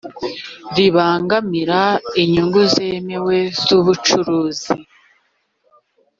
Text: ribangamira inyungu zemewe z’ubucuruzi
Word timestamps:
ribangamira 0.75 1.81
inyungu 2.21 2.59
zemewe 2.73 3.35
z’ubucuruzi 3.63 4.71